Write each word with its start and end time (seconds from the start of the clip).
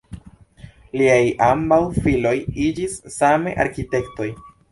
Liaj 1.01 1.19
ambaŭ 1.49 1.77
filoj 1.99 2.33
iĝis 2.65 2.97
same 3.19 3.55
arkitektoj. 3.65 4.33